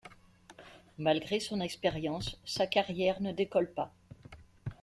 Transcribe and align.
Malgré 0.97 1.39
son 1.39 1.59
expérience, 1.61 2.41
sa 2.43 2.65
carrière 2.65 3.21
ne 3.21 3.31
décolle 3.33 3.71
pas. 3.71 3.93